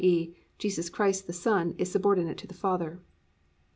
Jesus 0.57 0.89
Christ 0.89 1.27
the 1.27 1.31
Son 1.31 1.75
is 1.77 1.91
subordinate 1.91 2.39
to 2.39 2.47
the 2.47 2.55
Father. 2.55 3.01